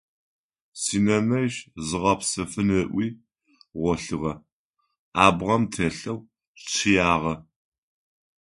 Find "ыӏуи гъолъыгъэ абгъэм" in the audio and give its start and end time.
2.79-5.63